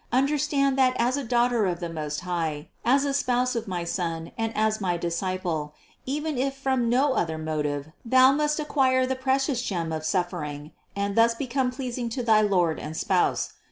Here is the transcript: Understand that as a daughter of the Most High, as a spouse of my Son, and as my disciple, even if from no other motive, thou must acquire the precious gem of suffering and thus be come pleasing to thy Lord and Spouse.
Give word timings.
Understand 0.11 0.79
that 0.79 0.95
as 0.97 1.15
a 1.15 1.23
daughter 1.23 1.67
of 1.67 1.79
the 1.79 1.87
Most 1.87 2.21
High, 2.21 2.69
as 2.83 3.05
a 3.05 3.13
spouse 3.13 3.55
of 3.55 3.67
my 3.67 3.83
Son, 3.83 4.31
and 4.35 4.51
as 4.57 4.81
my 4.81 4.97
disciple, 4.97 5.75
even 6.07 6.39
if 6.39 6.55
from 6.55 6.89
no 6.89 7.13
other 7.13 7.37
motive, 7.37 7.91
thou 8.03 8.31
must 8.31 8.59
acquire 8.59 9.05
the 9.05 9.15
precious 9.15 9.61
gem 9.61 9.91
of 9.91 10.03
suffering 10.03 10.71
and 10.95 11.15
thus 11.15 11.35
be 11.35 11.45
come 11.45 11.69
pleasing 11.69 12.09
to 12.09 12.23
thy 12.23 12.41
Lord 12.41 12.79
and 12.79 12.97
Spouse. 12.97 13.53